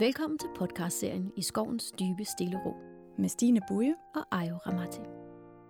[0.00, 2.74] Velkommen til podcastserien I skovens dybe stille ro
[3.18, 5.00] med Stine Buje og Ayo Ramati.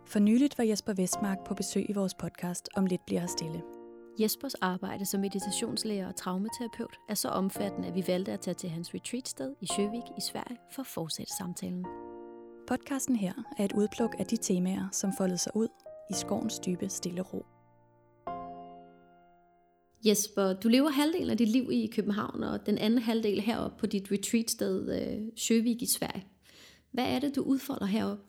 [0.07, 3.63] For nyligt var Jesper Vestmark på besøg i vores podcast Om lidt bliver her stille.
[4.21, 8.71] Jespers arbejde som meditationslærer og traumaterapeut er så omfattende, at vi valgte at tage til
[8.71, 11.87] hans retreatsted i Sjøvik i Sverige for at fortsætte samtalen.
[12.69, 15.69] Podcasten her er et udpluk af de temaer, som foldede sig ud
[16.11, 17.47] i skovens dybe stille ro.
[20.07, 23.87] Jesper, du lever halvdelen af dit liv i København, og den anden halvdel heroppe på
[23.87, 26.25] dit retreatsted øh, Sjøvik i Sverige.
[26.91, 28.25] Hvad er det, du udfolder heroppe?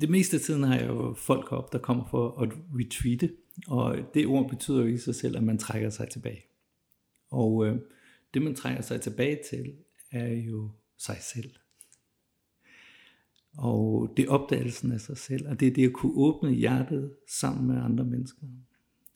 [0.00, 3.30] Det meste af tiden har jeg jo folk op, der kommer for at retreate,
[3.66, 6.44] og det ord betyder jo i sig selv, at man trækker sig tilbage.
[7.30, 7.76] Og øh,
[8.34, 9.72] det, man trækker sig tilbage til,
[10.10, 11.50] er jo sig selv.
[13.58, 17.14] Og det er opdagelsen af sig selv, og det er det at kunne åbne hjertet
[17.28, 18.46] sammen med andre mennesker.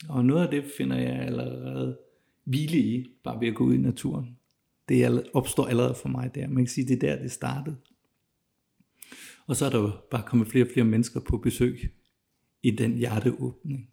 [0.09, 1.99] Og noget af det finder jeg allerede
[2.45, 4.39] hvile i, bare ved at gå ud i naturen.
[4.89, 6.49] Det opstår allerede for mig der.
[6.49, 7.77] Man kan sige, det er der, det startede.
[9.47, 11.93] Og så er der jo bare kommet flere og flere mennesker på besøg
[12.63, 13.91] i den hjerteåbning.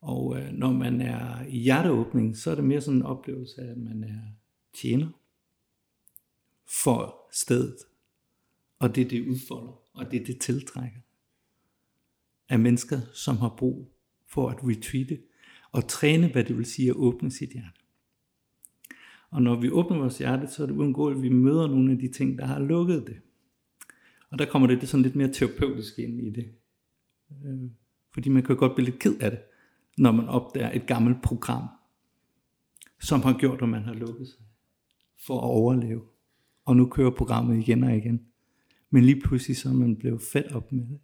[0.00, 3.70] Og øh, når man er i hjerteåbning, så er det mere sådan en oplevelse af,
[3.70, 4.20] at man er
[4.74, 5.08] tjener
[6.66, 7.76] for stedet.
[8.78, 11.00] Og det det udfolder, og det det tiltrækker.
[12.48, 13.92] Af mennesker, som har brug
[14.28, 15.18] for at retreate
[15.72, 17.80] og træne, hvad det vil sige at åbne sit hjerte.
[19.30, 21.98] Og når vi åbner vores hjerte, så er det uundgåeligt, at vi møder nogle af
[21.98, 23.20] de ting, der har lukket det.
[24.30, 26.50] Og der kommer det, det sådan lidt mere terapeutisk ind i det.
[27.44, 27.70] Øh,
[28.14, 29.40] fordi man kan godt blive lidt ked af det,
[29.98, 31.68] når man opdager et gammelt program,
[33.00, 34.40] som har gjort, at man har lukket sig
[35.26, 36.02] for at overleve.
[36.64, 38.26] Og nu kører programmet igen og igen.
[38.90, 40.98] Men lige pludselig så er man blevet fedt op med det.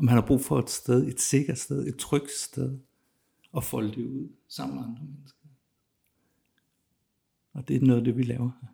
[0.00, 2.78] Og man har brug for et sted, et sikkert sted, et trygt sted,
[3.56, 5.38] at folde det ud sammen med andre mennesker.
[7.52, 8.68] Og det er noget af det, vi laver her.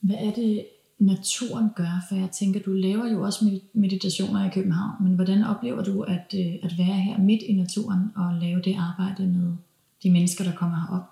[0.00, 0.66] Hvad er det,
[0.98, 2.06] naturen gør?
[2.08, 6.34] For jeg tænker, du laver jo også meditationer i København, men hvordan oplever du at,
[6.34, 9.56] øh, at være her midt i naturen og lave det arbejde med
[10.02, 11.04] de mennesker, der kommer herop?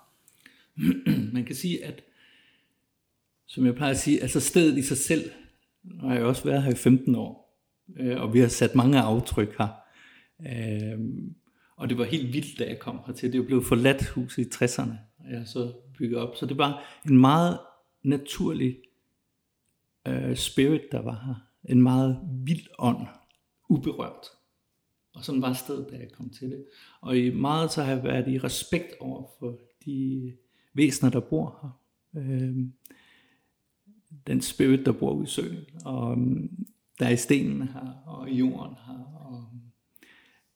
[1.35, 2.01] Man kan sige, at
[3.45, 5.31] som jeg plejer at sige, altså stedet i sig selv,
[5.99, 7.48] og jeg har også været her i 15 år,
[7.97, 9.67] øh, og vi har sat mange aftryk her.
[10.47, 10.99] Øh,
[11.79, 13.33] og det var helt vildt, da jeg kom hertil.
[13.33, 16.35] Det er blevet forladt hus i 60'erne, og jeg så bygget op.
[16.35, 17.59] Så det var en meget
[18.03, 18.77] naturlig
[20.09, 21.35] uh, spirit, der var her.
[21.73, 23.07] En meget vild ånd,
[23.69, 24.25] uberørt.
[25.13, 26.65] Og sådan var stedet, da jeg kom til det.
[27.01, 30.33] Og i meget så har jeg været i respekt over for de
[30.73, 31.79] væsener, der bor her.
[32.21, 32.55] Uh,
[34.27, 36.17] den spirit, der bor ude i søen, og
[36.99, 39.49] der er i stenen her, og i jorden her, og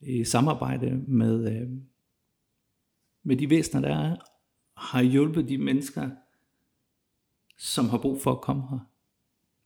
[0.01, 1.69] øh, i samarbejde med, øh,
[3.23, 4.15] med de væsener, der er,
[4.77, 6.09] har hjulpet de mennesker,
[7.57, 8.79] som har brug for at komme her,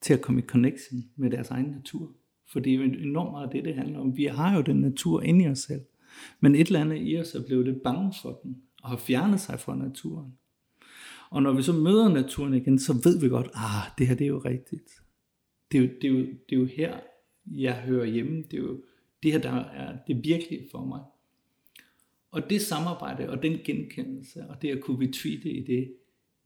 [0.01, 2.11] til at komme i connection med deres egen natur.
[2.51, 4.17] For det er jo enormt meget det, det handler om.
[4.17, 5.81] Vi har jo den natur inde i os selv.
[6.39, 9.39] Men et eller andet i os er blevet lidt bange for den, og har fjernet
[9.39, 10.33] sig fra naturen.
[11.29, 14.25] Og når vi så møder naturen igen, så ved vi godt, ah, det her det
[14.25, 14.89] er jo rigtigt.
[15.71, 16.99] Det er jo, det er jo, det er jo her,
[17.45, 18.43] jeg hører hjemme.
[18.43, 18.83] Det er jo
[19.23, 21.01] det her, der er det virkelige for mig.
[22.31, 25.93] Og det samarbejde og den genkendelse, og det at kunne retweete i det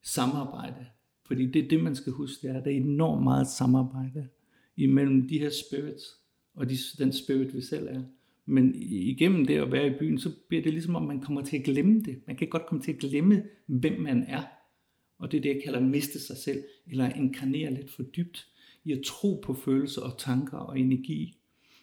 [0.02, 0.86] samarbejde,
[1.28, 4.28] fordi det er det, man skal huske, det er, der er enormt meget samarbejde
[4.78, 6.04] imellem de her spirits,
[6.56, 8.04] og de, den spirit, vi selv er.
[8.46, 11.58] Men igennem det at være i byen, så bliver det ligesom, om man kommer til
[11.58, 12.22] at glemme det.
[12.28, 14.44] Man kan godt komme til at glemme, hvem man er.
[15.18, 18.48] Og det er det, jeg kalder at miste sig selv, eller inkarnere lidt for dybt
[18.84, 21.38] i at tro på følelser og tanker og energi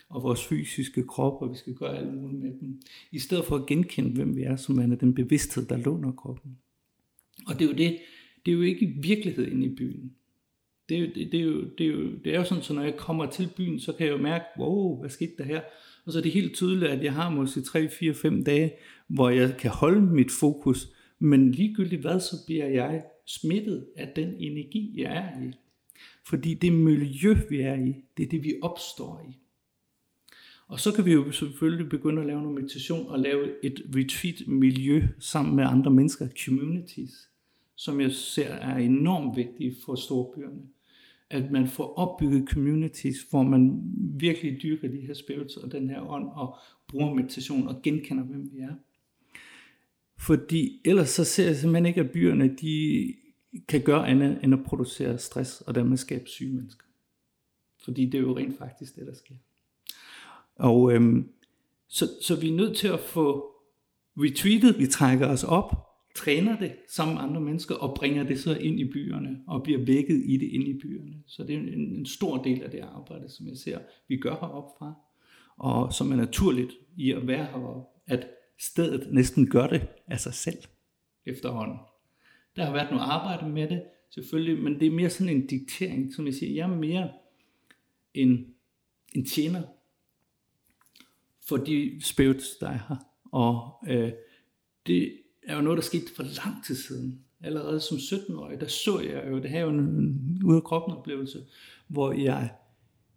[0.09, 2.81] og vores fysiske krop, og vi skal gøre alt muligt med dem.
[3.13, 6.59] I stedet for at genkende, hvem vi er, som er den bevidsthed, der låner kroppen.
[7.47, 7.99] Og det er jo det,
[8.47, 10.13] det er jo ikke virkelighed inde i byen.
[10.89, 12.75] Det er, jo, det, det, er jo, det, er jo, det er jo sådan, så
[12.75, 15.61] når jeg kommer til byen, så kan jeg jo mærke, wow, hvad skete der her?
[16.05, 18.73] Og så er det helt tydeligt, at jeg har måske 3, 4, 5 dage,
[19.07, 20.89] hvor jeg kan holde mit fokus,
[21.19, 25.53] men ligegyldigt hvad, så bliver jeg smittet af den energi, jeg er i.
[26.29, 29.37] Fordi det miljø, vi er i, det er det, vi opstår i.
[30.67, 34.49] Og så kan vi jo selvfølgelig begynde at lave noget meditation og lave et retreat
[34.49, 37.31] miljø sammen med andre mennesker, communities,
[37.77, 40.63] som jeg ser er enormt vigtige for storbyerne.
[41.31, 43.81] At man får opbygget communities, hvor man
[44.19, 46.57] virkelig dyrker de her spirits og den her ånd, og
[46.89, 48.75] bruger meditation og genkender, hvem vi er.
[50.19, 53.15] Fordi ellers så ser jeg simpelthen ikke, at byerne de
[53.69, 56.85] kan gøre andet end at producere stress og dermed skabe syge mennesker.
[57.85, 59.35] Fordi det er jo rent faktisk det, der sker.
[60.57, 61.29] Og øhm,
[61.89, 63.55] så, så vi er nødt til at få
[64.17, 68.55] retweetet, vi trækker os op, træner det sammen med andre mennesker og bringer det så
[68.57, 71.23] ind i byerne og bliver vækket i det ind i byerne.
[71.27, 73.79] Så det er en, en stor del af det arbejde, som jeg ser,
[74.09, 74.95] vi gør heroppe fra,
[75.57, 78.27] og som er naturligt i at være heroppe, at
[78.59, 80.59] stedet næsten gør det af sig selv
[81.27, 81.79] efterhånden.
[82.59, 86.15] Der har været noget arbejde med det, selvfølgelig, men det er mere sådan en diktering,
[86.15, 87.11] som jeg siger, jeg er mere
[88.15, 88.47] en,
[89.15, 89.63] en tjener
[91.49, 92.97] for de spirits, der er her.
[93.33, 94.13] Og øh,
[94.87, 95.13] det
[95.43, 97.25] er jo noget, der skete for lang tid siden.
[97.41, 100.97] Allerede som 17-årig, der så jeg jo, det her jo en, en ud af kroppen
[100.97, 101.39] oplevelse,
[101.89, 102.51] hvor jeg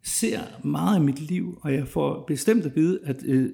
[0.02, 3.50] ser meget af mit liv, og jeg får bestemt at vide, at øh,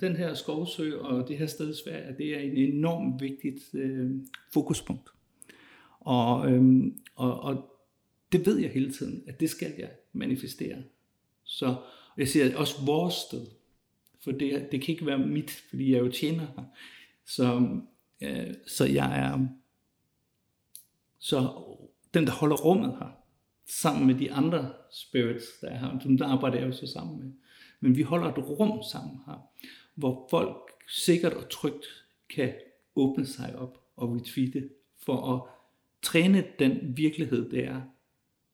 [0.00, 4.10] den her skovsø og det her sted i Sverige, det er en enormt vigtigt øh,
[4.52, 5.13] fokuspunkt.
[6.04, 7.70] Og, øhm, og, og
[8.32, 10.82] det ved jeg hele tiden, at det skal jeg manifestere.
[11.44, 11.76] Så
[12.16, 13.46] jeg siger også vores sted,
[14.20, 16.64] for det, det kan ikke være mit, fordi jeg er jo tjener her.
[17.26, 17.68] Så,
[18.20, 19.46] øh, så jeg er
[21.18, 21.50] så
[22.14, 23.24] den, der holder rummet her,
[23.66, 27.18] sammen med de andre spirits, der er her, dem der arbejder jeg jo så sammen
[27.18, 27.32] med.
[27.80, 29.48] Men vi holder et rum sammen her,
[29.94, 30.56] hvor folk
[30.88, 31.86] sikkert og trygt
[32.28, 32.54] kan
[32.96, 35.53] åbne sig op og retweete for at
[36.04, 37.82] træne den virkelighed, det er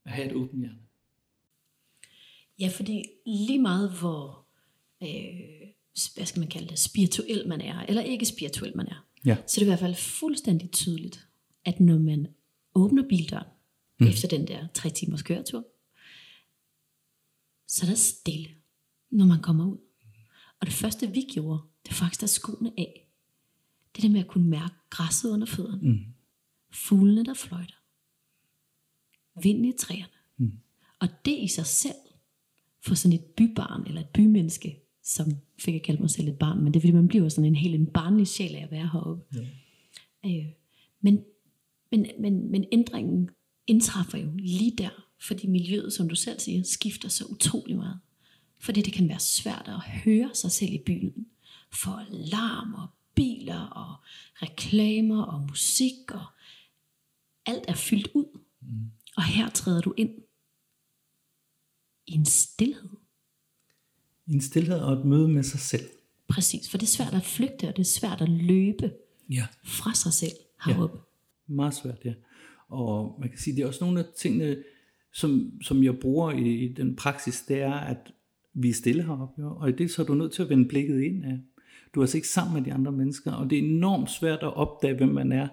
[0.05, 0.79] at have et åbent hjerte.
[2.59, 4.47] Ja, fordi lige meget hvor,
[5.03, 5.69] øh,
[6.15, 9.37] hvad skal man kalde det, spirituel man er, eller ikke spirituel man er, Ja.
[9.47, 11.29] så er det i hvert fald fuldstændig tydeligt,
[11.65, 12.27] at når man
[12.75, 13.47] åbner bildøren,
[14.01, 14.07] mm.
[14.07, 15.65] efter den der tre timers køretur,
[17.67, 18.49] så er der stille,
[19.11, 19.79] når man kommer ud.
[20.61, 23.07] Og det første vi gjorde, det var faktisk at skoene af.
[23.97, 25.89] Det der med at kunne mærke græsset under fødderne.
[25.93, 26.05] Mm.
[26.73, 27.75] Fuglene, der fløjter.
[29.43, 30.13] Vinden i træerne.
[30.37, 30.53] Mm.
[30.99, 31.95] Og det i sig selv,
[32.85, 35.27] for sådan et bybarn, eller et bymenneske, som
[35.59, 37.55] fik jeg kaldt mig selv et barn, men det er fordi, man bliver sådan en
[37.55, 39.25] helt en barnlig sjæl af at være heroppe.
[40.25, 40.31] Ja.
[40.31, 40.47] Øh,
[41.01, 41.25] men,
[41.91, 43.31] men, men, men ændringen
[43.67, 47.99] indtræffer jo lige der, fordi miljøet, som du selv siger, skifter så utrolig meget.
[48.59, 51.27] Fordi det kan være svært at høre sig selv i byen.
[51.73, 53.95] For larm og biler og
[54.43, 56.25] reklamer og musik og
[57.51, 58.39] alt er fyldt ud.
[58.63, 58.91] Mm.
[59.17, 60.11] Og her træder du ind
[62.07, 62.91] i en stillhed.
[64.27, 65.89] I en stillhed og et møde med sig selv.
[66.29, 68.93] Præcis, for det er svært at flygte, og det er svært at løbe
[69.31, 69.47] Ja.
[69.65, 70.99] fra sig selv heroppe.
[71.49, 71.55] Ja.
[71.55, 72.15] Meget svært, ja.
[72.69, 74.57] Og man kan sige, det er også nogle af tingene,
[75.13, 78.13] som, som jeg bruger i, i den praksis, det er, at
[78.55, 80.69] vi er stille heroppe, jo, og i det så er du nødt til at vende
[80.69, 81.41] blikket ind af.
[81.95, 84.55] Du er altså ikke sammen med de andre mennesker, og det er enormt svært at
[84.57, 85.49] opdage, hvem man er,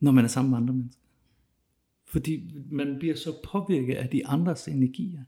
[0.00, 1.02] når man er sammen med andre mennesker.
[2.04, 5.24] Fordi man bliver så påvirket af de andres energier.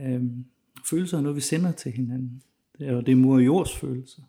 [0.00, 0.44] Øhm,
[0.90, 2.42] følelser er noget, vi sender til hinanden.
[2.78, 4.22] Det er, og det er mor og jords følelser.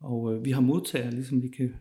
[0.00, 1.74] Og øh, vi har modtager, ligesom vi kan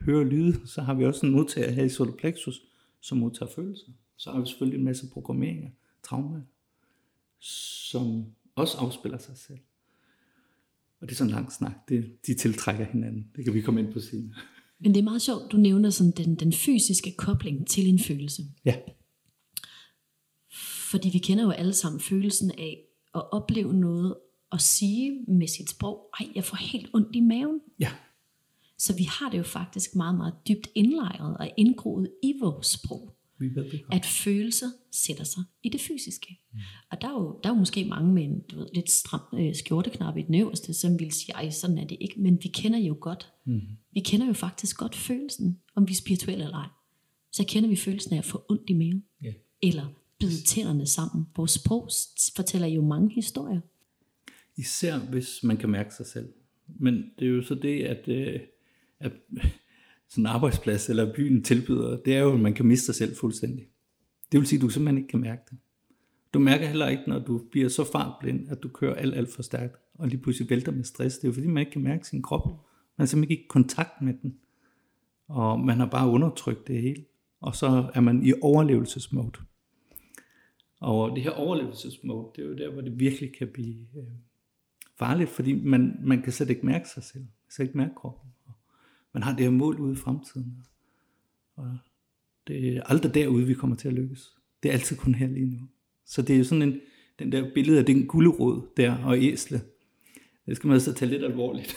[0.00, 2.62] høre lyde, så har vi også en modtager her i solar plexus,
[3.00, 3.86] som modtager følelser.
[4.16, 5.70] Så har vi selvfølgelig en masse programmeringer,
[6.02, 6.40] traumer,
[7.38, 8.24] som
[8.54, 9.58] også afspiller sig selv.
[11.00, 11.72] Og det er sådan en lang snak.
[11.88, 13.30] Det, de tiltrækker hinanden.
[13.36, 14.34] Det kan vi komme ind på senere.
[14.80, 18.42] Men det er meget sjovt, du nævner sådan den, den fysiske kobling til en følelse.
[18.64, 18.76] Ja,
[20.90, 22.78] Fordi vi kender jo alle sammen følelsen af
[23.14, 24.14] at opleve noget
[24.50, 27.60] og sige med sit sprog, ej, jeg får helt ondt i maven.
[27.80, 27.92] ja,
[28.78, 33.15] Så vi har det jo faktisk meget, meget dybt indlejret og indgroet i vores sprog,
[33.38, 33.94] vi ved det godt.
[33.94, 36.40] at følelser sætter sig i det fysiske.
[36.52, 36.58] Mm.
[36.90, 39.20] Og der er, jo, der er jo måske mange med en du ved, lidt stram
[39.34, 42.20] øh, skjorteknap i den øverste, som vil sige, ej, sådan er det ikke.
[42.20, 43.60] Men vi kender jo godt, mm.
[43.92, 46.68] vi kender jo faktisk godt følelsen, om vi er spirituelle eller ej.
[47.32, 49.04] Så kender vi følelsen af at få ondt i maven.
[49.22, 49.32] Ja.
[49.62, 49.86] Eller
[50.20, 51.26] bide tænderne sammen.
[51.36, 51.88] Vores sprog
[52.36, 53.60] fortæller jo mange historier.
[54.56, 56.28] Især hvis man kan mærke sig selv.
[56.66, 58.40] Men det er jo så det, at, øh,
[59.00, 59.12] at
[60.08, 63.68] sådan arbejdsplads eller byen tilbyder, det er jo, at man kan miste sig selv fuldstændig.
[64.32, 65.58] Det vil sige, at du simpelthen ikke kan mærke det.
[66.34, 69.42] Du mærker heller ikke, når du bliver så fartblind, at du kører alt, alt for
[69.42, 71.18] stærkt, og lige pludselig vælter med stress.
[71.18, 72.46] Det er jo fordi, man ikke kan mærke sin krop.
[72.96, 74.36] Man er simpelthen ikke i kontakt med den.
[75.28, 77.04] Og man har bare undertrykt det hele.
[77.40, 79.32] Og så er man i overlevelsesmode.
[80.80, 84.04] Og det her overlevelsesmode, det er jo der, hvor det virkelig kan blive øh,
[84.98, 87.22] farligt, fordi man, man kan slet ikke mærke sig selv.
[87.22, 88.30] Man kan slet ikke mærke kroppen.
[89.16, 90.66] Man har det her mål ude i fremtiden.
[91.54, 91.78] Og
[92.46, 94.30] det er aldrig derude, vi kommer til at lykkes.
[94.62, 95.58] Det er altid kun her lige nu.
[96.06, 96.80] Så det er jo sådan en,
[97.18, 99.60] den der billede af den gulderod der og æsle.
[100.46, 101.74] Det skal man så tage lidt alvorligt.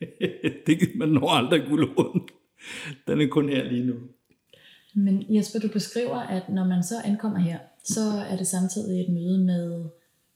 [0.66, 2.28] det, man når aldrig gulderoden.
[3.06, 3.94] Den er kun her lige nu.
[4.94, 9.12] Men Jesper, du beskriver, at når man så ankommer her, så er det samtidig et
[9.12, 9.84] møde med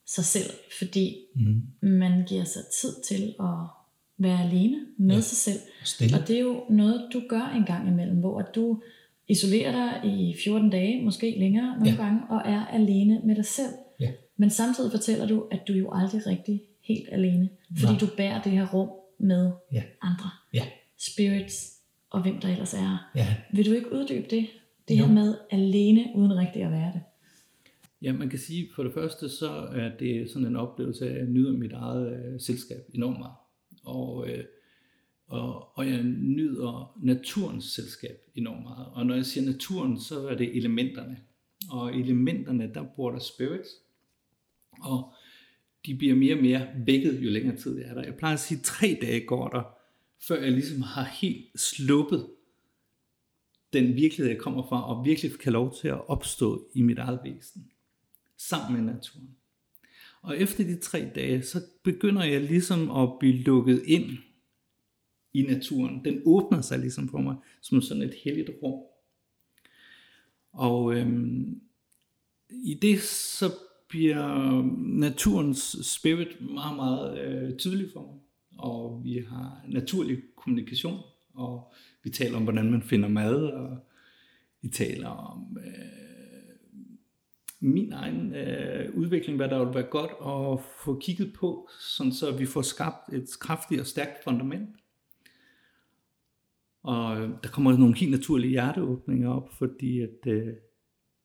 [0.07, 1.62] sig selv, fordi mm.
[1.83, 3.77] man giver sig tid til at
[4.18, 5.20] være alene med Ja.
[5.20, 5.58] sig selv.
[5.84, 6.16] Stille.
[6.16, 8.82] Og det er jo noget, du gør en gang imellem, hvor at du
[9.28, 12.02] isolerer dig i 14 dage, måske længere nogle Ja.
[12.04, 13.72] gange, og er alene med dig selv.
[14.00, 14.10] Ja.
[14.37, 17.48] Men samtidig fortæller du, at du jo aldrig rigtig helt alene,
[17.80, 18.00] fordi Nej.
[18.00, 19.82] du bærer det her rum med Ja.
[20.02, 20.30] andre.
[20.54, 20.62] Ja.
[20.98, 21.75] Spirits
[22.10, 23.10] og hvem der ellers er.
[23.16, 24.46] Ja, Vil du ikke uddybe det?
[24.88, 25.04] Det Jo.
[25.04, 27.00] her med alene uden rigtig at være det.
[28.02, 31.18] Ja, man kan sige, for det første, så er det sådan en oplevelse af, at
[31.18, 33.32] jeg nyder mit eget øh, selskab enormt meget.
[33.88, 34.45] Og, øh,
[35.26, 38.87] og, og jeg nyder naturens selskab enormt meget.
[38.92, 41.21] Og når jeg siger naturen, så er det elementerne.
[41.71, 43.68] Og elementerne, der bor der spirits.
[44.80, 45.12] Og
[45.87, 48.02] de bliver mere og mere vækket, jo længere tid jeg er der.
[48.02, 49.62] Jeg plejer at sige, at tre dage går der,
[50.21, 52.26] før jeg ligesom har helt sluppet
[53.73, 57.21] den virkelighed, jeg kommer fra, og virkelig kan lov til at opstå i mit eget
[57.25, 57.71] væsen
[58.37, 59.37] sammen med naturen.
[60.22, 64.10] Og efter de tre dage, så begynder jeg ligesom at blive lukket ind
[65.34, 66.04] i naturen.
[66.04, 68.82] Den åbner sig ligesom for mig som sådan et helligt rum.
[70.52, 71.60] Og øhm,
[72.50, 73.52] i det så
[73.88, 74.62] bliver
[74.98, 78.20] naturens spirit meget, meget øh, tydelig for mig.
[78.58, 81.00] Og vi har naturlig kommunikation,
[81.34, 81.72] og
[82.02, 83.78] vi taler om, hvordan man finder mad, og
[84.62, 86.07] vi taler om øh,
[87.60, 92.36] min egen øh, udvikling, hvad der ville være godt at få kigget på, sådan så
[92.36, 94.68] vi får skabt et kraftigt og stærkt fundament.
[96.82, 100.54] Og øh, der kommer nogle helt naturlige hjerteåbninger op, fordi at, øh,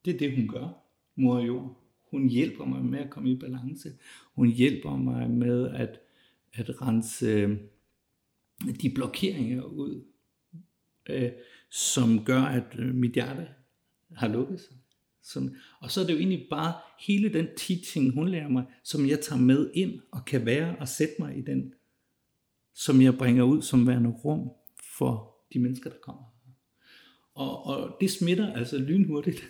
[0.05, 0.83] det er det, hun gør,
[1.15, 1.79] mor jord.
[2.11, 3.89] Hun hjælper mig med at komme i balance.
[4.35, 5.99] Hun hjælper mig med at,
[6.53, 7.57] at rense øh,
[8.81, 10.03] de blokeringer ud,
[11.09, 11.31] øh,
[11.69, 13.47] som gør, at øh, mit hjerte
[14.15, 14.75] har lukket sig.
[15.25, 15.56] Sådan.
[15.80, 19.20] og så er det jo egentlig bare hele den teaching, hun lærer mig, som jeg
[19.20, 21.74] tager med ind og kan være og sætte mig i den,
[22.74, 24.50] som jeg bringer ud som værende rum
[24.98, 26.24] for de mennesker, der kommer.
[27.34, 29.44] Og, og det smitter altså lynhurtigt.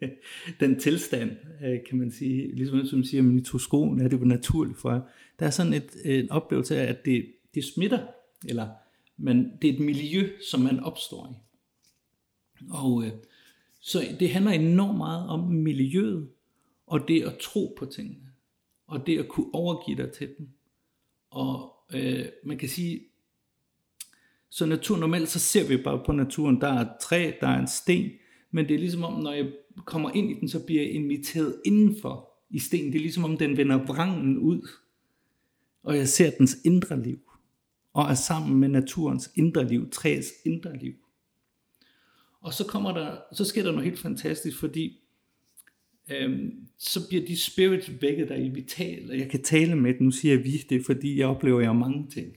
[0.60, 1.30] den tilstand,
[1.64, 5.00] øh, kan man sige, ligesom som siger, at tog er det jo naturligt for jer.
[5.38, 8.06] Der er sådan et, øh, en oplevelse af, at det, det smitter,
[8.48, 8.68] eller,
[9.16, 11.34] men det er et miljø, som man opstår i.
[12.70, 13.12] Og øh,
[13.86, 16.28] så det handler enormt meget om miljøet,
[16.86, 18.30] og det at tro på tingene,
[18.86, 20.48] og det at kunne overgive dig til dem.
[21.30, 23.00] Og øh, man kan sige,
[24.50, 27.58] så natur normalt, så ser vi bare på naturen, der er et træ, der er
[27.58, 28.10] en sten,
[28.50, 29.52] men det er ligesom om, når jeg
[29.84, 32.92] kommer ind i den, så bliver jeg inviteret indenfor i stenen.
[32.92, 34.68] Det er ligesom om, den vender vrangen ud,
[35.82, 37.18] og jeg ser dens indre liv,
[37.92, 40.94] og er sammen med naturens indre liv, træets indre liv.
[42.46, 45.00] Og så kommer der, så sker der noget helt fantastisk, fordi
[46.10, 49.94] øhm, så bliver de spirits vækket, der er i vital, og jeg kan tale med
[49.94, 52.36] dem, nu siger jeg vi, det er fordi, jeg oplever, jeg mange ting.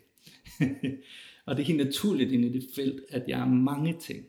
[1.45, 4.25] og det er helt naturligt inde i det felt, at jeg er mange ting.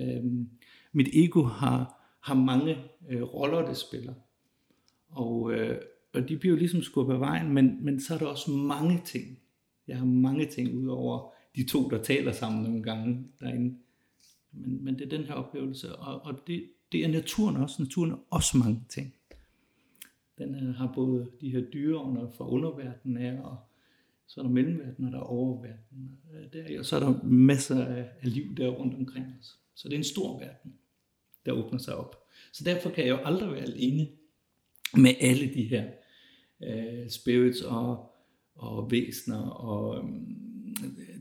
[0.00, 0.48] Øhm,
[0.92, 2.76] mit ego har, har mange
[3.10, 4.14] øh, roller, det spiller.
[5.08, 5.78] Og, øh,
[6.12, 9.00] og de bliver jo ligesom skubbet af vejen, men, men så er der også mange
[9.04, 9.38] ting.
[9.88, 13.76] Jeg har mange ting ud over de to, der taler sammen nogle gange derinde.
[14.52, 17.82] Men, men det er den her oplevelse, og, og det, det er naturen også.
[17.82, 19.14] Naturen er også mange ting.
[20.38, 23.56] Den er, har både de her dyreånder fra underverdenen af, og
[24.26, 26.18] så er der mellemverdenen, og der er oververdenen.
[26.34, 29.58] Øh, der, og så er der masser af, af liv der rundt omkring os.
[29.74, 30.74] Så det er en stor verden,
[31.46, 32.16] der åbner sig op.
[32.52, 34.08] Så derfor kan jeg jo aldrig være alene
[34.96, 35.90] med alle de her
[36.62, 38.10] øh, spirits og,
[38.54, 40.10] og væsener og øh,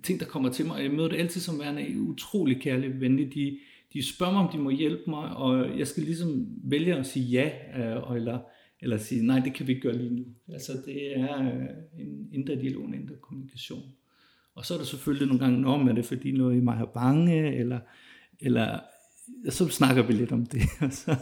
[0.04, 0.84] ting, der kommer til mig.
[0.84, 3.34] Jeg møder det altid som værende utrolig kærlig venlig.
[3.34, 3.58] De,
[3.94, 7.26] de spørger mig, om de må hjælpe mig, og jeg skal ligesom vælge at sige
[7.26, 8.40] ja, øh, eller,
[8.82, 10.26] eller sige nej, det kan vi ikke gøre lige nu.
[10.54, 11.68] Altså det er øh,
[12.00, 13.84] en indre dialog, en indre kommunikation.
[14.56, 16.86] Og så er der selvfølgelig nogle gange, om er det fordi noget i mig er
[16.86, 17.80] bange, eller,
[18.40, 18.80] eller
[19.50, 20.62] så snakker vi lidt om det.
[20.82, 21.16] Og så,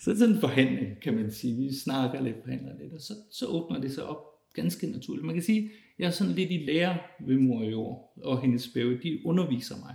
[0.00, 1.56] så er det sådan en forhandling, kan man sige.
[1.56, 5.26] Vi snakker lidt, forhandler lidt, og så, så åbner det sig op ganske naturligt.
[5.26, 8.68] Man kan sige, jeg er sådan lidt i lære ved mor i år, og hendes
[8.68, 9.94] bæve, de underviser mig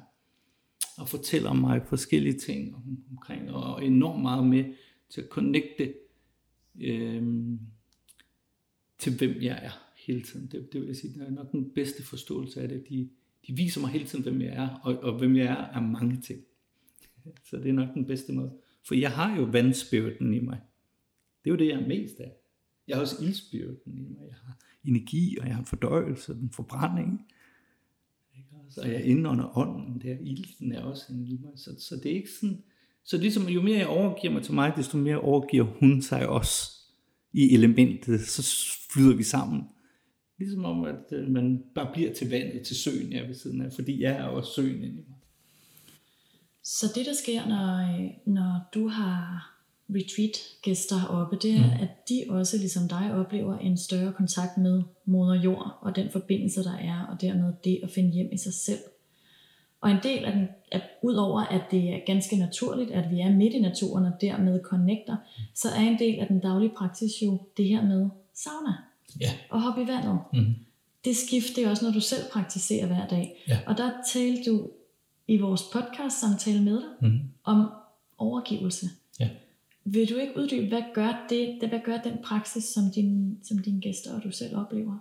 [0.97, 4.65] og fortæller mig forskellige ting om, omkring, og enormt meget med
[5.09, 5.93] til at connecte
[6.81, 7.59] øhm,
[8.97, 10.47] til, hvem jeg er hele tiden.
[10.51, 12.89] Det, det vil jeg sige, det er nok den bedste forståelse af det.
[12.89, 13.09] De,
[13.47, 16.21] de viser mig hele tiden, hvem jeg er, og, og hvem jeg er, er mange
[16.21, 16.41] ting.
[17.49, 18.51] Så det er nok den bedste måde.
[18.83, 20.59] For jeg har jo vandspiriten i mig.
[21.43, 22.31] Det er jo det, jeg er mest af.
[22.87, 24.27] Jeg har også ildspyrten i mig.
[24.27, 27.21] Jeg har energi, og jeg har fordøjelse, den forbrænding.
[28.69, 31.51] Så jeg indånder ånden, der ilden er også inde i mig.
[31.55, 32.63] Så, så det er ikke sådan,
[33.03, 36.71] så ligesom jo mere jeg overgiver mig til mig, desto mere overgiver hun sig også
[37.33, 39.63] i elementet, så flyder vi sammen
[40.37, 43.73] Ligesom om, at øh, man bare bliver til vandet, til søen, jeg ved siden af,
[43.73, 45.17] fordi jeg er også søen inde i mig.
[46.63, 49.51] Så det, der sker, når, øh, når du har
[49.89, 51.81] retreat-gæster heroppe, det er, mm.
[51.81, 56.63] at de også, ligesom dig, oplever en større kontakt med moder jord, og den forbindelse,
[56.63, 58.79] der er, og dermed det at finde hjem i sig selv.
[59.81, 63.29] Og en del af den, at udover at det er ganske naturligt, at vi er
[63.35, 65.15] midt i naturen og dermed connecter,
[65.53, 68.73] så er en del af den daglige praksis jo det her med sauna
[69.21, 69.31] Ja.
[69.49, 70.19] og hoppe i vandet.
[70.33, 70.55] Mm.
[71.05, 73.43] Det skift, det er også noget, du selv praktiserer hver dag.
[73.47, 73.59] Ja.
[73.67, 74.69] Og der talte du
[75.27, 77.19] i vores podcast samtale med dig Mm.
[77.43, 77.69] om
[78.17, 78.85] overgivelse.
[79.85, 79.91] Ja.
[79.91, 83.57] Vil du ikke uddybe, hvad gør, det, det, hvad gør den praksis, som, din, som
[83.57, 84.97] dine gæster og du selv oplever?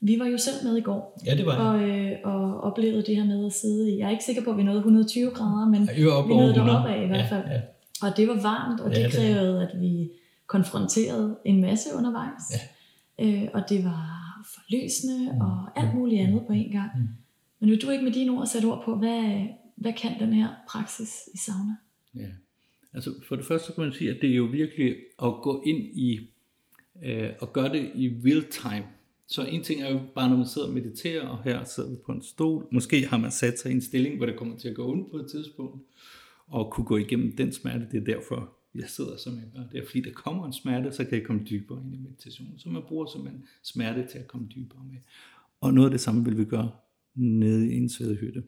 [0.00, 3.16] Vi var jo selv med i går, Ja, det var og, øh, og oplevede det
[3.16, 3.98] her med at sidde i.
[3.98, 6.34] Jeg er ikke sikker på, at vi nåede 120 grader, men Jeg øver op vi
[6.34, 6.70] nåede 100.
[6.72, 7.44] deroppe af i hvert fald.
[7.46, 7.60] Ja, ja.
[8.02, 10.10] Og det var varmt, og Ja, det det krævede, at vi
[10.46, 12.42] konfronterede en masse undervejs.
[13.18, 13.26] Ja.
[13.26, 14.24] Øh, og det var
[14.54, 16.90] forløsende og alt muligt andet på en gang.
[16.96, 17.08] Mm.
[17.60, 20.48] Men vil du ikke med dine ord sætte ord på, hvad, hvad kan den her
[20.68, 21.76] praksis i sauna?
[22.14, 22.26] Ja.
[22.94, 25.78] Altså for det første kan man sige, at det er jo virkelig at gå ind
[25.78, 26.30] i
[27.04, 28.86] øh, og gøre det i real time.
[29.26, 31.96] Så en ting er jo bare, når man sidder og mediterer, og her sidder vi
[32.06, 32.66] på en stol.
[32.72, 35.10] Måske har man sat sig i en stilling, hvor det kommer til at gå ondt
[35.10, 35.82] på et tidspunkt,
[36.46, 37.88] og kunne gå igennem den smerte.
[37.92, 39.62] Det er derfor, jeg sidder, som jeg gør.
[39.72, 42.58] Det er fordi, der kommer en smerte, så kan jeg komme dybere ind i meditationen.
[42.58, 44.98] Så man bruger simpelthen smerte til at komme dybere med.
[45.60, 46.70] Og noget af det samme vil vi gøre
[47.14, 48.42] nede i en svedehytte.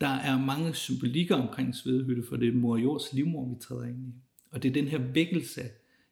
[0.00, 4.06] Der er mange symbolikker omkring svedehytte, for det er mor jords livmor, vi træder ind
[4.08, 4.12] i.
[4.50, 5.62] Og det er den her vækkelse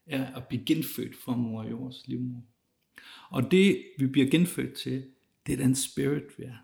[0.06, 2.42] af at blive genfødt fra mor jords livmor.
[3.30, 5.04] Og det, vi bliver genfødt til,
[5.46, 6.56] det er den spirit, vi er.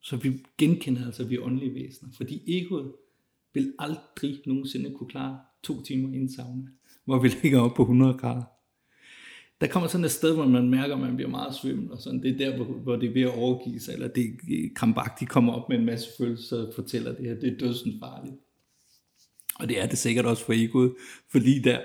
[0.00, 2.12] Så vi genkender altså, at vi er åndelige væsener.
[2.12, 2.92] Fordi egoet
[3.54, 6.66] vil aldrig nogensinde kunne klare to timer i en sauna,
[7.04, 8.55] hvor vi ligger op på 100 grader.
[9.60, 12.22] Der kommer sådan et sted, hvor man mærker, at man bliver meget svimmel, og sådan.
[12.22, 15.26] det er der, hvor, hvor det er ved at overgive sig, eller det er de
[15.26, 18.34] kommer op med en masse følelser og fortæller det her, det er dødsens farligt.
[19.54, 20.94] Og det er det sikkert også for egoet,
[21.28, 21.80] fordi der,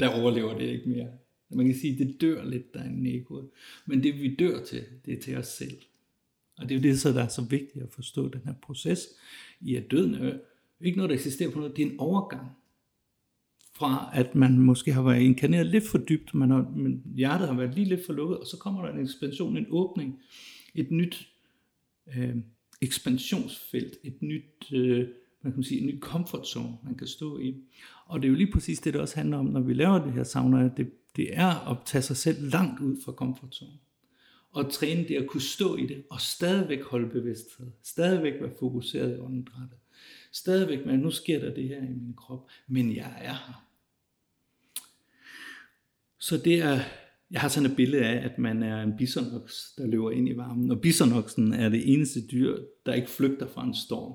[0.00, 1.08] der overlever det ikke mere.
[1.50, 3.48] Man kan sige, at det dør lidt derinde i egoet.
[3.86, 5.78] Men det vi dør til, det er til os selv.
[6.58, 9.08] Og det er jo det, så der er så vigtigt at forstå den her proces
[9.60, 10.32] i, at døden er
[10.80, 11.76] ikke noget, der eksisterer på noget.
[11.76, 12.46] Det er en overgang
[13.82, 17.54] fra, at man måske har været inkarneret lidt for dybt, man har, men hjertet har
[17.54, 20.18] været lige lidt for lukket, og så kommer der en ekspansion, en åbning,
[20.74, 21.28] et nyt
[22.16, 22.36] øh,
[22.80, 25.08] ekspansionsfelt, et nyt, øh,
[25.42, 27.54] man kan sige, en ny comfort zone, man kan stå i.
[28.06, 30.12] Og det er jo lige præcis det, det også handler om, når vi laver det
[30.12, 33.78] her sauna, det, det er at tage sig selv langt ud fra comfort zone.
[34.52, 39.16] Og træne det at kunne stå i det, og stadigvæk holde bevidsthed, stadigvæk være fokuseret
[39.16, 39.78] i åndedrættet.
[40.32, 43.71] Stadigvæk med, at nu sker der det her i min krop, men jeg er her.
[46.22, 46.80] Så det er,
[47.30, 50.36] jeg har sådan et billede af, at man er en bisonoks, der løber ind i
[50.36, 50.70] varmen.
[50.70, 54.12] Og bisonoksen er det eneste dyr, der ikke flygter fra en storm.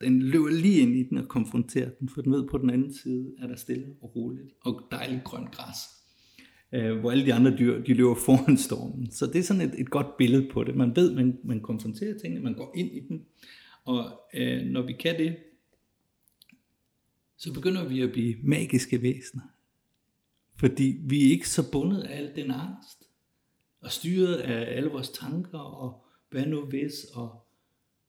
[0.00, 2.94] Den løber lige ind i den og konfronterer den, for den ved på den anden
[2.94, 5.76] side er der stille og roligt og dejligt grønt græs.
[6.72, 9.10] Øh, hvor alle de andre dyr, de løber foran stormen.
[9.10, 10.76] Så det er sådan et, et godt billede på det.
[10.76, 13.24] Man ved, man, man konfronterer tingene, man går ind i den.
[13.84, 15.36] Og øh, når vi kan det,
[17.38, 19.53] så begynder vi at blive magiske væsener.
[20.64, 23.02] Fordi vi er ikke så bundet af al den angst,
[23.80, 27.46] og styret af alle vores tanker, og hvad nu hvis, og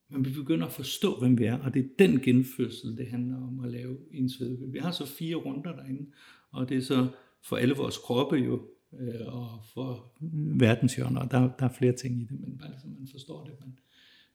[0.10, 3.38] men vi begynder at forstå, hvem vi er, og det er den genfødsel, det handler
[3.38, 4.72] om at lave i en svedhytte.
[4.72, 6.06] Vi har så fire runder derinde,
[6.52, 7.08] og det er så
[7.44, 8.68] for alle vores kroppe jo,
[9.00, 10.14] øh, og for
[10.60, 13.54] verdenshjørner, og der, der er flere ting i det, men bare så man forstår det.
[13.60, 13.78] Man,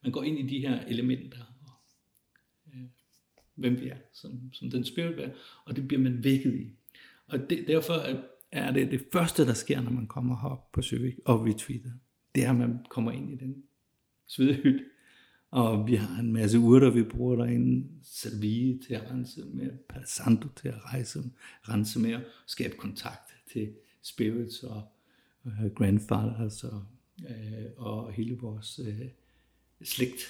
[0.02, 1.72] man går ind i de her elementer, og
[2.74, 2.84] øh,
[3.54, 5.30] hvem vi er, som, som den spirit er,
[5.64, 6.76] og det bliver man vækket i.
[7.30, 7.92] Og det, derfor
[8.52, 11.90] er- det det første, der sker, når man kommer herop på Søvik og retweeter.
[12.34, 13.62] Det er, at man kommer ind i den
[14.26, 14.84] svedehytte.
[15.50, 17.88] Og vi har en masse urter, vi bruger derinde.
[18.02, 21.22] Salvie til at rense med, Palo til at rejse,
[21.62, 24.82] rense med og skabe kontakt til spirits og
[25.46, 26.84] øh, grandfathers og,
[27.28, 29.00] øh, og hele vores øh,
[29.82, 30.20] slægt,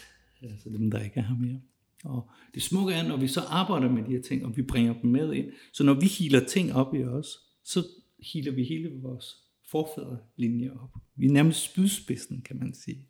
[0.43, 1.61] altså dem, der ikke er her mere.
[2.05, 5.01] Og det smukke er, når vi så arbejder med de her ting, og vi bringer
[5.01, 7.87] dem med ind, så når vi healer ting op i os, så
[8.33, 9.37] healer vi hele vores
[9.71, 10.95] forfædrelinje op.
[11.17, 13.07] Vi er nærmest spydspidsen, kan man sige.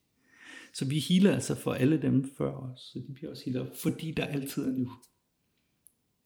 [0.75, 4.11] Så vi healer altså for alle dem før os, så de bliver også healer, fordi
[4.11, 4.93] der altid er nu.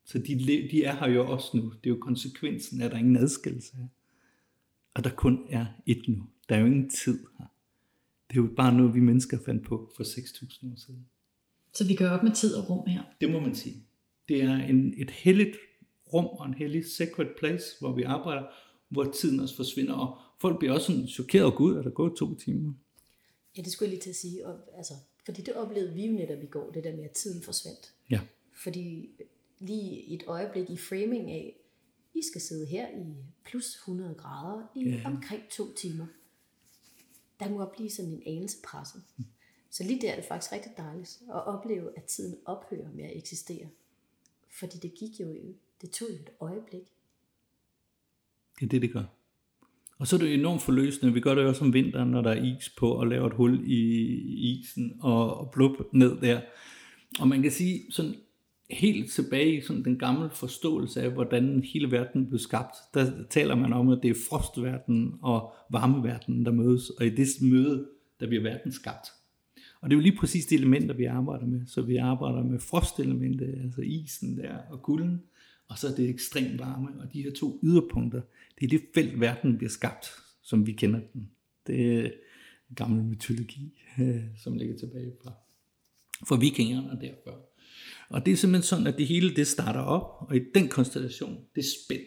[0.05, 0.39] Så de,
[0.71, 1.63] de er her jo også nu.
[1.63, 3.89] Det er jo konsekvensen, at der ingen adskillelse er.
[4.95, 6.27] Og der kun er et nu.
[6.49, 7.47] Der er jo ingen tid her.
[8.29, 11.07] Det er jo bare noget, vi mennesker fandt på for 6.000 år siden.
[11.75, 13.03] Så vi gør op med tid og rum her.
[13.21, 13.83] Det må man sige.
[14.29, 15.57] Det er en, et helligt
[16.13, 18.43] rum og en hellig sacred place, hvor vi arbejder,
[18.89, 19.95] hvor tiden også forsvinder.
[19.95, 22.73] Og folk bliver også sådan chokeret og gud, er der gået to timer.
[23.57, 24.47] Ja, det skulle jeg lige til at sige.
[24.47, 27.43] Og, altså, fordi det oplevede vi jo netop i går, det der med, at tiden
[27.43, 27.93] forsvandt.
[28.11, 28.21] Ja.
[28.63, 29.11] Fordi
[29.59, 31.57] lige et øjeblik i framing af,
[32.15, 33.05] I skal sidde her i
[33.45, 35.03] plus 100 grader i Ja.
[35.05, 36.07] omkring to timer.
[37.41, 39.03] Der må blive sådan en anelse presset.
[39.75, 43.17] Så lige der er det faktisk rigtig dejligt at opleve, at tiden ophører med at
[43.17, 43.67] eksistere.
[44.59, 45.27] Fordi det gik jo,
[45.83, 46.83] det tog jo et øjeblik.
[48.61, 49.05] Det er det, det gør.
[49.99, 51.13] Og så er det enormt forløsende.
[51.13, 53.35] Vi gør det jo også om vinteren, når der er is på, og laver et
[53.35, 53.81] hul i
[54.53, 56.41] isen og, og blub ned der.
[57.21, 58.15] Og man kan sige, sådan
[58.71, 63.55] helt tilbage i sådan den gamle forståelse af, hvordan hele verden blev skabt, der taler
[63.55, 67.89] man om, at det er frostverdenen og varmeverdenen, der mødes, og i det møde,
[68.21, 69.09] der bliver verden skabt.
[69.85, 71.67] Og det er jo lige præcis de elementer, vi arbejder med.
[71.67, 75.23] Så vi arbejder med frostelementet, altså isen der og kulden,
[75.69, 78.21] og så det ekstremt varme, og de her to yderpunkter,
[78.59, 80.07] det er det felt, verden bliver skabt,
[80.43, 81.31] som vi kender den.
[81.67, 82.11] Det er
[82.75, 85.33] gammel mytologi, øh, som ligger tilbage fra,
[86.29, 87.49] fra vikingerne og derfor.
[88.09, 91.45] Og det er simpelthen sådan, at det hele det starter op, og i den konstellation,
[91.55, 92.07] det er spænd.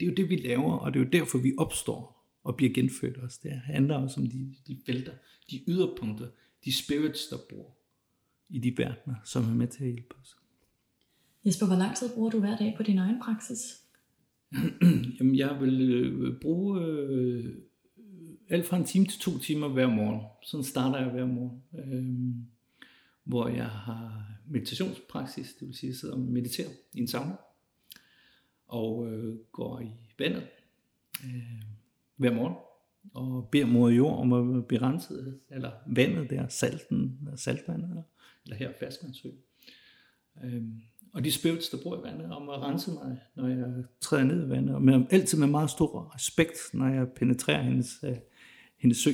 [0.00, 2.72] Det er jo det, vi laver, og det er jo derfor, vi opstår og bliver
[2.72, 3.38] genfødt os.
[3.38, 5.12] Det handler også om de, de felter,
[5.50, 6.26] de yderpunkter,
[6.64, 7.76] de spirits, der bor
[8.48, 10.36] i de verdener, som er med til at hjælpe os.
[11.44, 13.58] Jesper, hvor lang tid bruger du hver dag på din egen praksis?
[15.18, 17.54] Jamen, jeg vil øh, bruge øh,
[18.48, 20.20] alt fra en time til to timer hver morgen.
[20.42, 21.62] Sådan starter jeg hver morgen.
[21.78, 22.34] Øh,
[23.24, 27.36] hvor jeg har meditationspraksis, det vil sige, at jeg sidder og mediterer i en sauna.
[28.68, 30.42] Og øh, går i vandet
[31.24, 31.62] øh,
[32.16, 32.54] hver morgen.
[33.14, 38.02] Og beder mod jord om at blive renset, eller vandet der, salten, saltvandet, eller,
[38.44, 39.28] eller her ferskvandssø.
[40.44, 40.80] Øhm,
[41.12, 44.46] og de spirits, der bor i vandet, om at rense mig, når jeg træder ned
[44.46, 48.16] i vandet, og med, altid med meget stor respekt, når jeg penetrerer hendes, øh,
[48.78, 49.10] hendes sø.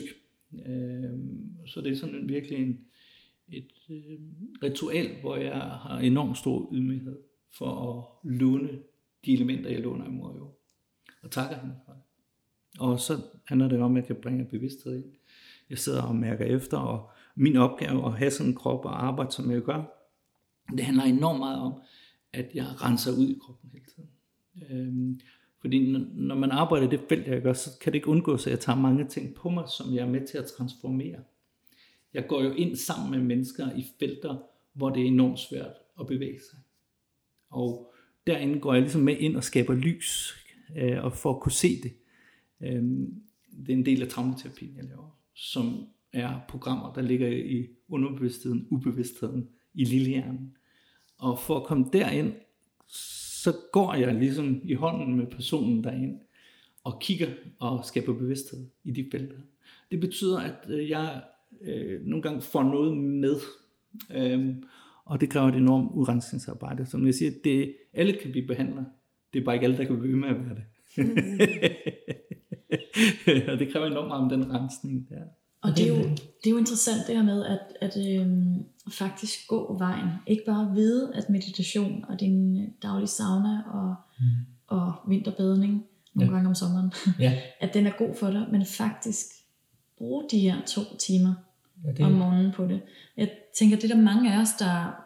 [0.67, 2.81] Øhm, så det er sådan en, virkelig en,
[3.49, 4.19] et øh,
[4.63, 7.19] ritual, hvor jeg har enormt stor ydmyghed
[7.59, 8.71] for at låne
[9.25, 10.51] de elementer, jeg låner i mor jo.
[11.23, 12.03] Og takker hende for det.
[12.79, 15.13] Og så handler det om, at jeg bringer bevidsthed ind.
[15.71, 19.33] Jeg sidder og mærker efter, og min opgave at have sådan en krop og arbejde,
[19.33, 19.97] som jeg gør,
[20.73, 21.73] det handler enormt meget om,
[22.33, 24.09] at jeg renser ud i kroppen hele tiden.
[24.71, 25.21] Øhm,
[25.61, 28.47] fordi når, når man arbejder i det felt, jeg gør, så kan det ikke undgås,
[28.47, 31.19] at jeg tager mange ting på mig, som jeg er med til at transformere.
[32.15, 34.37] Jeg går jo ind sammen med mennesker i felter,
[34.73, 36.59] hvor det er enormt svært at bevæge sig.
[37.51, 37.93] Og
[38.27, 40.35] derinde går jeg ligesom med ind og skaber lys,
[40.77, 41.93] øh, og for at kunne se det.
[42.61, 43.23] Øhm,
[43.67, 48.67] det er en del af traumaterapien, jeg laver, som er programmer, der ligger i underbevidstheden,
[48.71, 50.57] ubevidstheden, i lillehjernen.
[51.19, 52.33] Og for at komme derind,
[52.87, 56.21] så går jeg ligesom i hånden med personen derind,
[56.85, 59.37] og kigger og skaber bevidsthed i de felter.
[59.91, 61.23] Det betyder, at øh, jeg
[61.61, 63.37] øh, nogle gange får noget med,
[64.15, 64.63] øhm,
[65.05, 66.87] og det kræver et enormt udrensningsarbejde.
[66.87, 68.85] Som jeg siger, det, alle kan blive behandler.
[69.33, 70.65] Det er bare ikke alle, der kan blive ved med at være det.
[73.53, 75.23] og det kræver enormt meget om den rensning der.
[75.63, 79.49] Og det er, jo, det er jo interessant det her med at, at øhm, faktisk
[79.49, 80.09] gå vejen.
[80.27, 84.27] Ikke bare vide, at meditation og din daglige sauna og, mm.
[84.67, 86.37] og vinterbadning, nogle ja.
[86.37, 87.39] gange om sommeren, Ja.
[87.61, 89.27] at den er god for dig, men faktisk
[89.99, 91.35] bruge de her to timer
[91.85, 92.05] Ja, det...
[92.05, 92.81] om morgenen på det.
[93.17, 95.06] Jeg tænker, det er der mange af os, der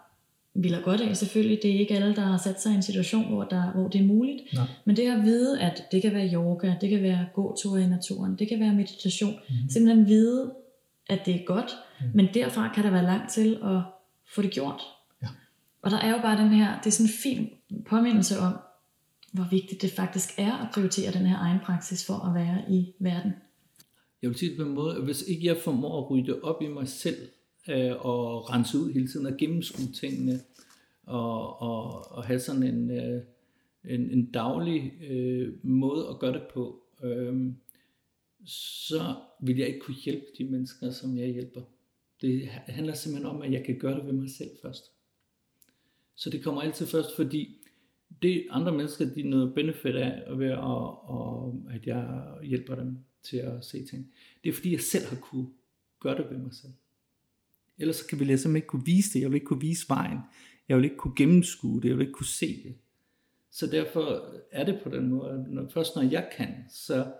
[0.54, 1.16] vil have godt af.
[1.16, 3.88] Selvfølgelig, det er ikke alle, der har sat sig i en situation, hvor, der, hvor
[3.88, 4.54] det er muligt.
[4.54, 4.64] Nej.
[4.84, 8.36] Men det at vide, at det kan være yoga, det kan være gåture i naturen,
[8.38, 9.32] det kan være meditation.
[9.32, 9.58] Mhm.
[9.62, 9.70] Mm.
[9.70, 10.54] Simpelthen vide,
[11.08, 12.06] at det er godt, mm.
[12.14, 13.80] men derfra kan der være langt til at
[14.34, 14.82] få det gjort.
[15.22, 15.28] Ja.
[15.82, 17.48] Og der er jo bare den her, det er sådan en fin
[17.88, 18.52] påmindelse om,
[19.32, 22.92] hvor vigtigt det faktisk er at prioritere den her egen praksis for at være i
[22.98, 23.32] verden.
[24.22, 26.62] Jeg vil sige det på en måde, at hvis ikke jeg formår at rydde op
[26.62, 27.16] i mig selv,
[27.68, 30.40] øh, og rense ud hele tiden, og gennemskue tingene,
[31.02, 33.22] og, og, og have sådan en, øh,
[33.84, 37.52] en, en daglig øh, måde at gøre det på, øh,
[38.44, 41.62] så vil jeg ikke kunne hjælpe de mennesker, som jeg hjælper.
[42.20, 44.92] Det handler simpelthen om, at jeg kan gøre det ved mig selv først.
[46.14, 47.56] Så det kommer altid først, fordi
[48.22, 53.36] det andre mennesker, de noget benefit af ved at, og, at jeg hjælper dem til
[53.36, 54.12] at se ting.
[54.44, 55.48] Det er fordi, jeg selv har kunne
[56.00, 56.72] gøre det ved mig selv.
[57.80, 59.20] Ellers så kan vi simpelthen ikke kunne vise det.
[59.20, 60.18] Jeg vil ikke kunne vise vejen.
[60.68, 61.88] Jeg vil ikke kunne gennemskue det.
[61.88, 62.74] Jeg vil ikke kunne se det.
[63.50, 67.12] Så derfor er det på den måde, at når, først når jeg kan, så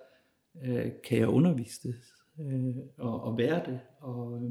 [0.65, 1.95] øh, kan jeg undervise det.
[2.41, 3.81] Øh, og, og være det.
[4.01, 4.51] Og, øh,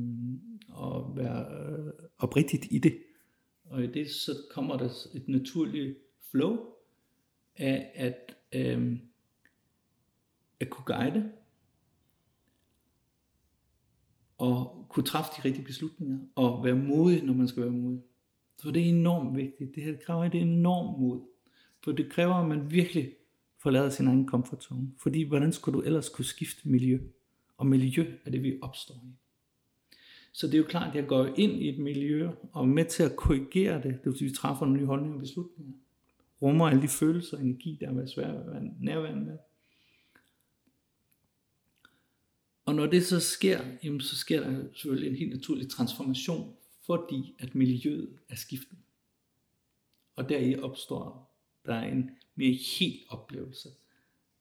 [0.69, 2.97] og være øh, oprigtigt i det.
[3.65, 5.97] Og i det så kommer der et naturligt
[6.31, 6.57] flow
[7.55, 8.97] af at, øh,
[10.59, 11.31] at kunne guide
[14.39, 17.99] og kunne træffe de rigtige beslutninger, og være modig, når man skal være modig.
[18.57, 19.75] Så det er enormt vigtigt.
[19.75, 21.21] Det her kræver et enormt mod.
[21.83, 23.09] For det kræver, at man virkelig
[23.57, 24.91] forlader sin egen komfortzone.
[24.97, 26.99] Fordi hvordan skulle du ellers kunne skifte miljø?
[27.57, 29.13] Og miljø er det, vi opstår i.
[30.31, 32.85] Så det er jo klart, at jeg går ind i et miljø og er med
[32.85, 33.83] til at korrigere det.
[33.83, 35.73] Det vil sige, at vi træffer nogle nye holdninger og beslutninger.
[36.41, 39.37] Rummer alle de følelser og energi, der er svært at være nærværende med.
[42.69, 46.55] Og når det så sker, jamen så sker der selvfølgelig en helt naturlig transformation,
[46.85, 48.77] fordi at miljøet er skiftet.
[50.15, 53.69] Og deri opstår der en mere helt oplevelse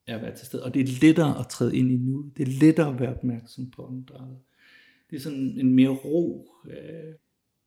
[0.07, 0.63] af at være til stede.
[0.63, 2.31] Og det er lettere at træde ind i nu.
[2.37, 4.39] Det er lettere at være opmærksom på åndedrættet.
[5.09, 6.51] Det er sådan en mere ro.
[6.65, 7.13] Øh,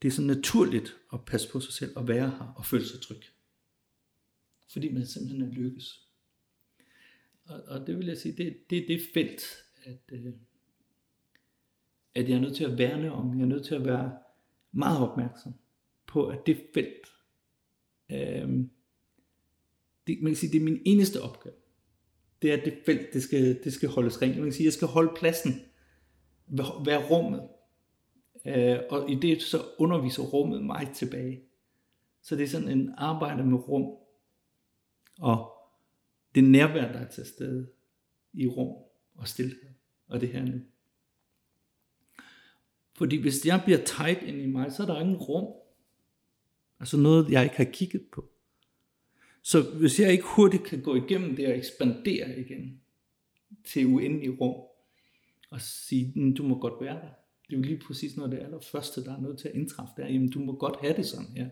[0.03, 3.01] det er så naturligt at passe på sig selv og være her og føle sig
[3.01, 3.23] tryg.
[4.73, 6.09] Fordi man simpelthen er lykkes.
[7.45, 9.43] Og, og det vil jeg sige, det, det er det felt,
[9.85, 10.33] at, øh,
[12.15, 13.39] at jeg er nødt til at værne om.
[13.39, 14.13] Jeg er nødt til at være
[14.73, 15.55] meget opmærksom
[16.07, 17.07] på, at det felt,
[18.11, 18.49] øh,
[20.07, 21.55] det, man kan sige, det er min eneste opgave.
[22.43, 24.37] Det er, at det felt, det skal, det skal holdes rent.
[24.37, 25.53] Man kan sige, jeg skal holde pladsen,
[26.87, 27.49] være rummet.
[28.47, 31.43] Øh, og i det så underviser rummet mig tilbage.
[32.23, 33.99] Så det er sådan en arbejde med rum.
[35.19, 35.53] Og
[36.35, 37.69] det nærvær, der er til stede
[38.33, 38.77] i rum
[39.15, 39.69] og stillhed.
[40.09, 40.61] Og det her nu.
[43.03, 45.55] Fordi hvis jeg bliver tight ind i mig, så er der ingen rum.
[46.81, 48.29] Altså noget, jeg ikke har kigget på.
[49.43, 52.81] Så hvis jeg ikke hurtigt kan gå igennem det og ekspandere igen
[53.65, 54.55] til uendelig rum,
[55.51, 57.09] og sige, mm, du må godt være der.
[57.47, 59.93] Det er jo lige præcis noget af det allerførste, der er nødt til at indtræffe
[59.97, 60.09] der.
[60.09, 61.49] Jamen, du må godt have det sådan her.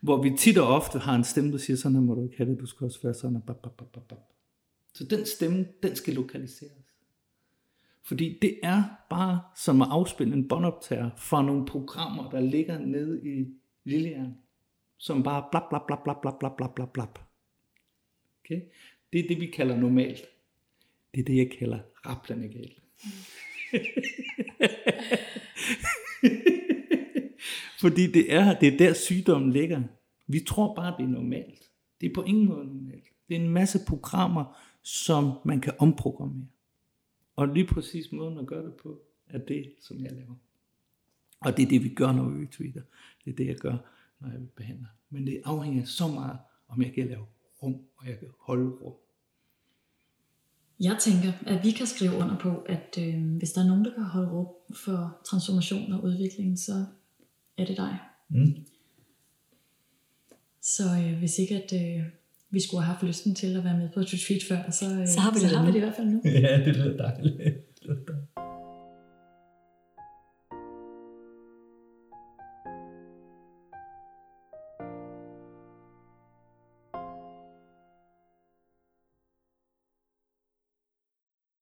[0.00, 2.36] Hvor vi tit og ofte har en stemme, der siger, sådan her må du ikke
[2.36, 4.18] have det, du skal også være sådan, bap, bap, bap, bap.
[4.94, 6.83] Så den stemme, den skal lokaliseres.
[8.06, 13.24] Fordi det er bare som at afspille en båndoptager fra nogle programmer, der ligger nede
[13.24, 13.46] i
[13.84, 14.36] lillehjernen
[14.98, 17.18] som bare blap, blap, blap, blap, blap, blap, blap, blap, blap.
[18.40, 18.60] Okay?
[19.12, 20.24] Det er det, vi kalder normalt.
[21.14, 22.82] Det er det, jeg kalder rablende galt.
[27.80, 29.82] Fordi det er, det er der sygdommen ligger.
[30.26, 31.70] Vi tror bare, det er normalt.
[32.00, 33.04] Det er på ingen måde normalt.
[33.28, 36.46] Det er en masse programmer, som man kan omprogrammere.
[37.36, 40.34] Og lige præcis måden at gøre det på, er det, som jeg laver.
[41.40, 42.82] Og det er det, vi gør, når vi retweeter.
[43.24, 43.76] Det er det, jeg gør,
[44.20, 44.88] når jeg behandler.
[45.10, 47.26] Men det afhænger så meget, om jeg kan lave
[47.62, 48.94] rum, og jeg kan holde rum.
[50.80, 53.94] Jeg tænker, at vi kan skrive under på, at øh, hvis der er nogen, der
[53.94, 56.86] kan holde rum for transformation og udvikling, så
[57.56, 57.98] er det dig.
[58.28, 58.66] Mm.
[60.60, 62.04] Så øh, hvis ikke at øh,
[62.54, 64.84] vi skulle have haft lysten til at være med på et retreat før, og så,
[65.00, 66.20] øh, så har vi det, så har vi det i hvert fald nu.
[66.46, 67.36] Ja, det lyder dejligt.
[67.38, 68.33] Det lyder dejligt.